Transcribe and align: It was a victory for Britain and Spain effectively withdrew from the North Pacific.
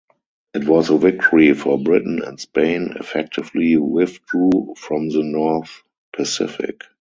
It 0.55 0.67
was 0.67 0.89
a 0.89 0.97
victory 0.97 1.53
for 1.53 1.77
Britain 1.77 2.23
and 2.25 2.39
Spain 2.39 2.95
effectively 2.99 3.77
withdrew 3.77 4.73
from 4.75 5.09
the 5.09 5.21
North 5.21 5.83
Pacific. 6.11 6.81